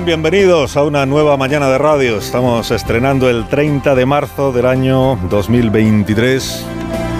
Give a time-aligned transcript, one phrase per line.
[0.00, 2.16] Bienvenidos a una nueva mañana de radio.
[2.16, 6.64] Estamos estrenando el 30 de marzo del año 2023.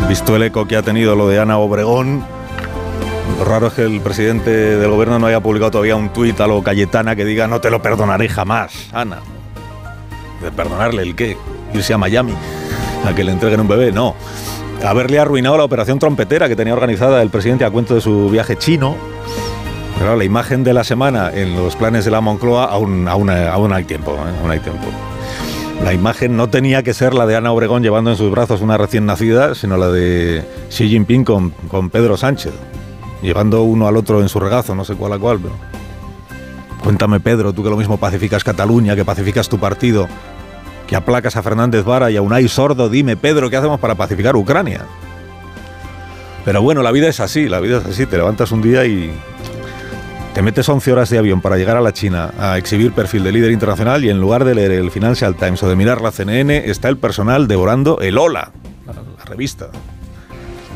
[0.09, 2.25] Visto el eco que ha tenido lo de Ana Obregón,
[3.39, 6.47] lo raro es que el presidente del gobierno no haya publicado todavía un tuit a
[6.47, 9.19] lo Cayetana que diga no te lo perdonaré jamás, Ana.
[10.41, 11.37] ¿De perdonarle el qué?
[11.75, 12.33] Irse a Miami
[13.07, 14.15] a que le entreguen un bebé, no.
[14.83, 18.57] Haberle arruinado la operación trompetera que tenía organizada el presidente a cuento de su viaje
[18.57, 19.12] chino.
[19.99, 23.73] Pero la imagen de la semana en los planes de la Moncloa aún, aún, aún
[23.73, 24.41] hay tiempo, ¿eh?
[24.41, 24.87] aún hay tiempo.
[25.85, 28.79] La imagen no tenía que ser la de Ana Obregón llevando en sus brazos una
[28.79, 32.53] recién nacida, sino la de Xi Jinping con, con Pedro Sánchez,
[33.21, 35.41] llevando uno al otro en su regazo, no sé cuál a cuál.
[35.41, 35.55] Pero...
[36.83, 40.09] Cuéntame, Pedro, tú que lo mismo pacificas Cataluña, que pacificas tu partido,
[40.87, 44.37] que aplacas a Fernández Vara y a Unai Sordo, dime, Pedro, ¿qué hacemos para pacificar
[44.37, 44.83] Ucrania?
[46.45, 49.13] Pero bueno, la vida es así, la vida es así, te levantas un día y
[50.35, 53.33] te metes 11 horas de avión para llegar a la China a exhibir perfil de
[53.33, 56.71] líder internacional y en lugar de leer el Financial Times o de mirar la CNN,
[56.71, 58.51] está el personal devorando el Hola,
[58.87, 59.69] la revista.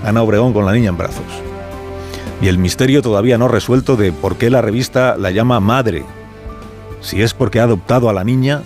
[0.05, 1.25] Ana Obregón con la niña en brazos.
[2.43, 6.05] Y el misterio todavía no resuelto de por qué la revista la llama madre.
[7.01, 8.61] Si es porque ha adoptado a la niña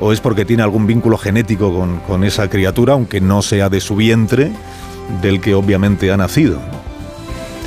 [0.00, 3.80] o es porque tiene algún vínculo genético con, con esa criatura, aunque no sea de
[3.80, 4.50] su vientre,
[5.20, 6.58] del que obviamente ha nacido.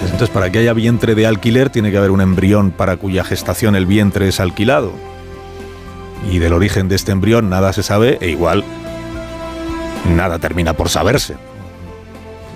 [0.03, 3.76] Entonces, para que haya vientre de alquiler, tiene que haber un embrión para cuya gestación
[3.76, 4.92] el vientre es alquilado.
[6.31, 8.64] Y del origen de este embrión nada se sabe, e igual
[10.16, 11.36] nada termina por saberse.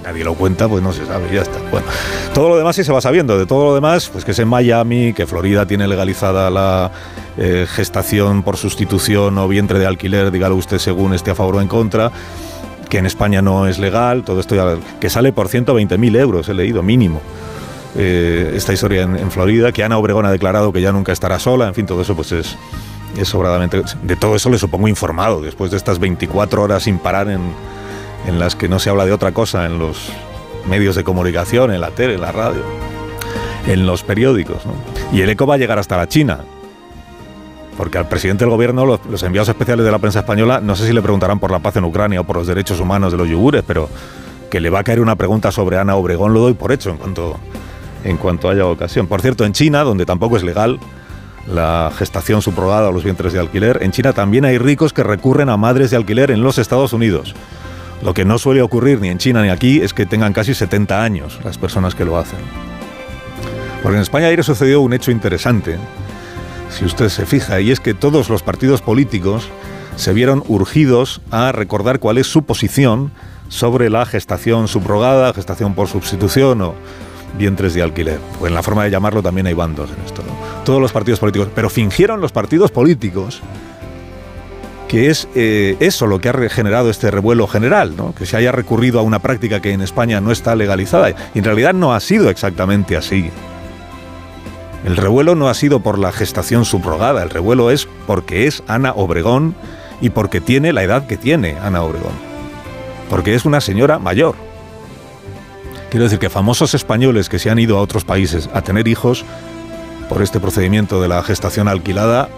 [0.03, 1.59] Nadie lo cuenta, pues no se sabe, ya está.
[1.69, 1.85] Bueno,
[2.34, 3.38] todo lo demás sí se va sabiendo.
[3.38, 6.91] De todo lo demás, pues que es en Miami, que Florida tiene legalizada la
[7.38, 11.62] eh, gestación por sustitución o vientre de alquiler, dígalo usted según esté a favor o
[11.62, 12.12] en contra
[12.91, 16.53] que en España no es legal, todo esto ya, que sale por 120.000 euros, he
[16.53, 17.22] leído, mínimo.
[17.96, 21.69] Eh, esta historia en, Florida, que Ana Obregón ha declarado que ya nunca estará sola,
[21.69, 22.57] en fin, todo eso pues es,
[23.24, 23.81] sobradamente...
[24.03, 27.40] De todo eso le supongo informado, después de estas 24 horas sin parar en,
[28.28, 30.12] en las que no se habla de otra cosa en los
[30.69, 32.62] medios de comunicación, en la tele, en la radio,
[33.68, 34.63] en los periódicos.
[35.13, 36.40] Y el eco va a llegar hasta la China,
[37.81, 40.86] porque al presidente del gobierno, los, los, enviados especiales de la prensa española, no sé
[40.86, 43.28] si le preguntarán por la paz en Ucrania o por los derechos humanos de los
[43.28, 43.90] yugures, pero
[44.52, 46.97] que le va a caer una pregunta sobre Ana Obregón lo doy por hecho en
[46.97, 47.40] cuanto,
[48.03, 49.08] en cuanto haya ocasión.
[49.08, 50.80] Por cierto, en China, donde tampoco es legal
[51.47, 55.50] la gestación subrogada o los vientres de alquiler, en China también hay ricos que recurren
[55.50, 57.34] a madres de alquiler en los Estados Unidos.
[58.03, 61.02] Lo que no suele ocurrir ni en China ni aquí es que tengan casi 70
[61.02, 62.42] años las personas que lo hacen.
[63.81, 65.80] Porque en España ayer sucedió un hecho interesante
[66.71, 69.47] si usted se fija, y es que todos los partidos políticos
[69.95, 73.11] se vieron urgidos a recordar cuál es su posición
[73.49, 76.73] sobre la gestación subrogada, gestación por sustitución o
[77.37, 78.19] vientres de alquiler.
[78.39, 80.23] O en la forma de llamarlo también hay bandos en esto.
[80.23, 80.63] ¿no?
[80.63, 81.49] Todos los partidos políticos.
[81.53, 83.41] Pero fingieron los partidos políticos
[84.88, 88.13] que es eh, eso lo que ha generado este revuelo general, ¿no?
[88.13, 91.11] que se haya recurrido a una práctica que en España no está legalizada.
[91.33, 93.29] Y en realidad no ha sido exactamente así.
[94.84, 98.94] El revuelo no ha sido por la gestación subrogada, el revuelo es porque es Ana
[98.96, 99.56] Obregón
[100.02, 102.14] y porque tiene la edad que tiene Ana Obregón.
[103.09, 104.36] Porque es una señora mayor.
[105.92, 109.24] Quiero decir que famosos españoles que se han ido a otros países a tener hijos
[110.09, 112.30] por este procedimiento de la gestación alquilada,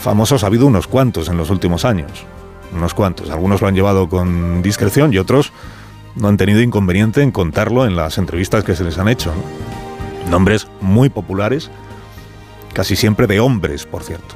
[0.00, 2.24] famosos ha habido unos cuantos en los últimos años.
[2.72, 3.30] Unos cuantos.
[3.30, 5.52] Algunos lo han llevado con discreción y otros
[6.14, 9.32] no han tenido inconveniente en contarlo en las entrevistas que se les han hecho.
[10.30, 11.70] Nombres muy populares,
[12.72, 14.34] casi siempre de hombres, por cierto.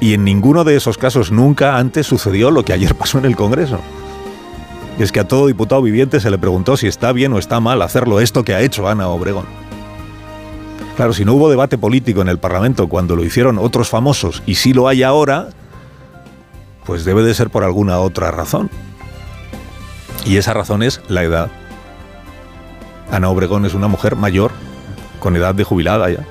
[0.00, 3.36] Y en ninguno de esos casos nunca antes sucedió lo que ayer pasó en el
[3.36, 3.80] Congreso.
[4.98, 7.60] Y es que a todo diputado viviente se le preguntó si está bien o está
[7.60, 9.46] mal hacerlo esto que ha hecho Ana Obregón.
[10.96, 14.54] Claro, si no hubo debate político en el Parlamento cuando lo hicieron otros famosos y
[14.54, 15.50] sí lo hay ahora,
[16.86, 18.70] pues debe de ser por alguna otra razón.
[20.24, 21.50] Y esa razón es la edad.
[23.10, 24.52] Ana Obregón es una mujer mayor
[25.18, 26.24] con edad de jubilada ya.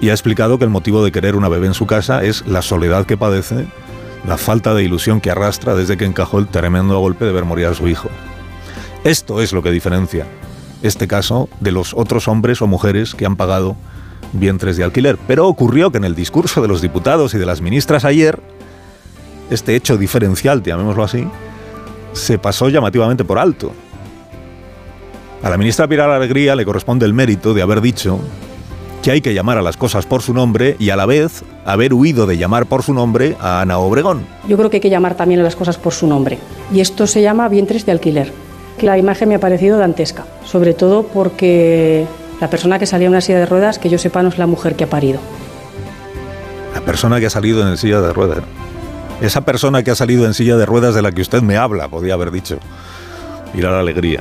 [0.00, 2.62] Y ha explicado que el motivo de querer una bebé en su casa es la
[2.62, 3.66] soledad que padece,
[4.26, 7.66] la falta de ilusión que arrastra desde que encajó el tremendo golpe de ver morir
[7.66, 8.08] a su hijo.
[9.04, 10.26] Esto es lo que diferencia
[10.84, 13.74] este caso de los otros hombres o mujeres que han pagado
[14.34, 15.18] vientres de alquiler.
[15.26, 18.38] Pero ocurrió que en el discurso de los diputados y de las ministras ayer,
[19.50, 21.26] este hecho diferencial, llamémoslo así,
[22.12, 23.72] se pasó llamativamente por alto.
[25.44, 28.18] A la ministra Pilar Alegría le corresponde el mérito de haber dicho
[29.02, 31.92] que hay que llamar a las cosas por su nombre y a la vez haber
[31.92, 34.24] huido de llamar por su nombre a Ana Obregón.
[34.48, 36.38] Yo creo que hay que llamar también a las cosas por su nombre.
[36.72, 38.32] Y esto se llama vientres de alquiler.
[38.80, 42.06] La imagen me ha parecido dantesca, sobre todo porque
[42.40, 44.46] la persona que salía en una silla de ruedas, que yo sepa, no es la
[44.46, 45.20] mujer que ha parido.
[46.72, 48.38] La persona que ha salido en silla de ruedas.
[49.20, 51.88] Esa persona que ha salido en silla de ruedas de la que usted me habla,
[51.88, 52.56] podía haber dicho.
[53.52, 54.20] Mira la alegría.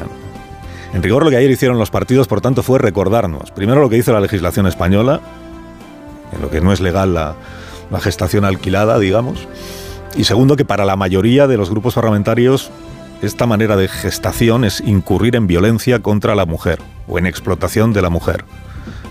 [0.93, 3.95] En rigor, lo que ayer hicieron los partidos, por tanto, fue recordarnos, primero lo que
[3.95, 5.21] dice la legislación española,
[6.31, 7.35] en lo que no es legal la,
[7.99, 9.47] gestación alquilada, digamos,
[10.15, 12.71] y segundo, que para la mayoría de los grupos parlamentarios
[13.21, 18.01] esta manera de gestación es incurrir en violencia contra la mujer o en explotación de
[18.01, 18.45] la mujer.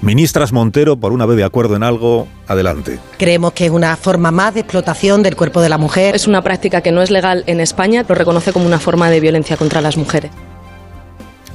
[0.03, 2.99] Ministras Montero, por una vez de acuerdo en algo, adelante.
[3.19, 6.17] Creemos que es una forma más de explotación del cuerpo de la mujer.
[6.17, 9.21] Es una práctica que no es legal en España, lo reconoce como una forma de
[9.21, 10.33] violencia contra las mujeres.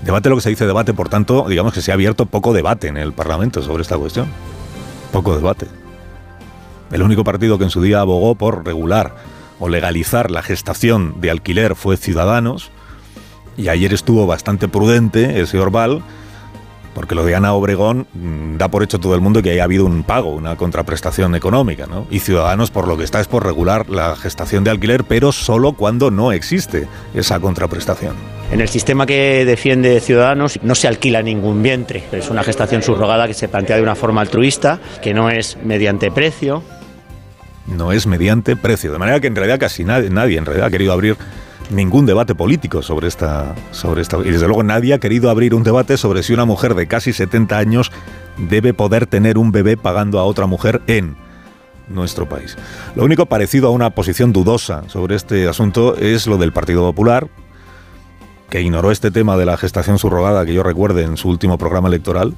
[0.08, 2.88] Debate lo que se dice debate, por tanto, digamos que se ha abierto poco debate
[2.88, 4.28] en el Parlamento sobre esta cuestión.
[5.12, 5.68] Poco debate.
[6.94, 9.18] El único partido que en su día abogó por regular
[9.60, 12.72] o legalizar la gestación de alquiler fue Ciudadanos,
[13.58, 15.72] y ayer estuvo bastante prudente el señor
[16.98, 19.86] porque lo de Ana Obregón mm, da por hecho todo el mundo que haya habido
[19.86, 22.08] un pago, una contraprestación económica, ¿no?
[22.10, 25.74] Y Ciudadanos por lo que está es por regular la gestación de alquiler, pero solo
[25.74, 28.16] cuando no existe esa contraprestación.
[28.52, 33.28] En el sistema que defiende Ciudadanos no se alquila ningún vientre, es una gestación subrogada
[33.28, 36.64] que se plantea de una forma altruista, que no es mediante precio.
[37.68, 40.72] No es mediante precio, de manera que en realidad casi nadie, nadie en realidad ha
[40.72, 41.16] querido abrir
[41.70, 44.18] ningún debate político sobre esta, sobre esta.
[44.18, 47.14] Y desde luego nadie ha querido abrir un debate sobre si una mujer de casi
[47.14, 47.92] 70 años
[48.38, 51.16] debe poder tener un bebé pagando a otra mujer en
[51.90, 52.58] nuestro país.
[52.96, 57.28] Lo único parecido a una posición dudosa sobre este asunto es lo del Partido Popular,
[58.50, 61.88] que ignoró este tema de la gestación subrogada que yo recuerde en su último programa
[61.88, 62.34] electoral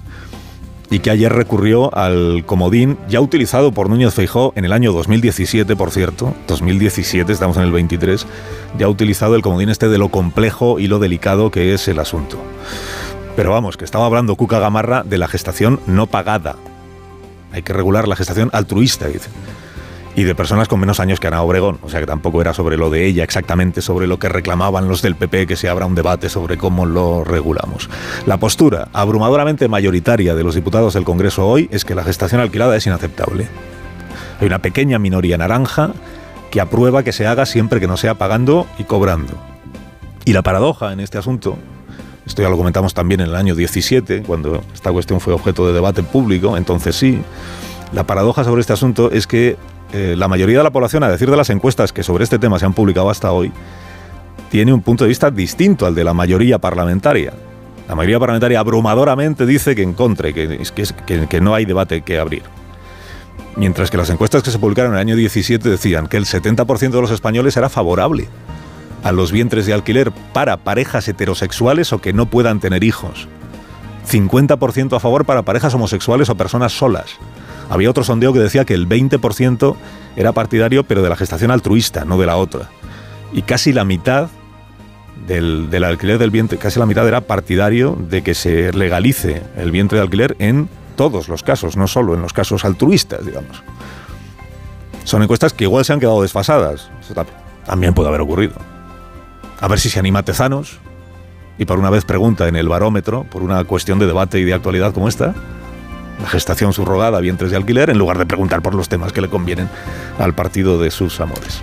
[0.91, 5.75] y que ayer recurrió al comodín ya utilizado por Núñez Feijó en el año 2017,
[5.75, 8.25] por cierto, 2017, estamos en el 23,
[8.77, 11.99] ya ha utilizado el comodín este de lo complejo y lo delicado que es el
[11.99, 12.37] asunto.
[13.35, 16.55] Pero vamos, que estaba hablando Cuca Gamarra de la gestación no pagada.
[17.51, 19.07] Hay que regular la gestación altruista,
[20.19, 21.79] y de personas con menos años que Ana Obregón.
[21.81, 25.01] O sea que tampoco era sobre lo de ella exactamente, sobre lo que reclamaban los
[25.01, 27.89] del PP, que se abra un debate sobre cómo lo regulamos.
[28.25, 32.75] La postura abrumadoramente mayoritaria de los diputados del Congreso hoy es que la gestación alquilada
[32.75, 33.47] es inaceptable.
[34.41, 35.91] Hay una pequeña minoría naranja
[36.51, 39.35] que aprueba que se haga siempre que no sea pagando y cobrando.
[40.25, 41.57] Y la paradoja en este asunto,
[42.25, 45.71] esto ya lo comentamos también en el año 17, cuando esta cuestión fue objeto de
[45.71, 47.21] debate público, entonces sí,
[47.93, 49.55] la paradoja sobre este asunto es que
[49.93, 52.59] eh, la mayoría de la población, a decir de las encuestas que sobre este tema
[52.59, 53.51] se han publicado hasta hoy,
[54.49, 57.33] tiene un punto de vista distinto al de la mayoría parlamentaria.
[57.87, 60.59] La mayoría parlamentaria abrumadoramente dice que en contra, que,
[61.05, 62.43] que, que no hay debate que abrir.
[63.55, 66.91] Mientras que las encuestas que se publicaron en el año 17 decían que el 70%
[66.91, 68.29] de los españoles era favorable
[69.03, 73.27] a los vientres de alquiler para parejas heterosexuales o que no puedan tener hijos.
[74.09, 77.17] 50% a favor para parejas homosexuales o personas solas.
[77.69, 79.75] Había otro sondeo que decía que el 20%
[80.15, 82.69] era partidario, pero de la gestación altruista, no de la otra.
[83.31, 84.29] Y casi la mitad
[85.27, 89.99] del, alquiler del vientre, casi la mitad era partidario de que se legalice el vientre
[89.99, 93.63] de alquiler en todos los casos, no solo en los casos altruistas, digamos.
[95.03, 96.89] Son encuestas que igual se han quedado desfasadas.
[97.65, 98.55] También puede haber ocurrido.
[99.61, 100.79] A ver si se anima Tezanos
[101.57, 104.53] y por una vez pregunta en el barómetro, por una cuestión de debate y de
[104.53, 105.35] actualidad como esta,
[106.21, 109.29] la gestación subrogada, vientres de alquiler, en lugar de preguntar por los temas que le
[109.29, 109.69] convienen
[110.17, 111.61] al partido de sus amores.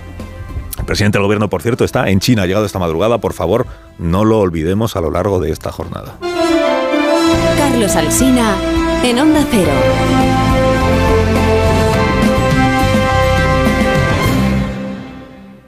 [0.77, 3.17] El presidente del gobierno, por cierto, está en China, ha llegado esta madrugada.
[3.17, 3.65] Por favor,
[3.97, 6.17] no lo olvidemos a lo largo de esta jornada.
[7.57, 8.55] Carlos Alsina,
[9.03, 10.46] en Onda Cero.